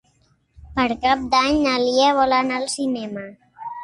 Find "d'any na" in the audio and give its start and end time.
1.33-1.73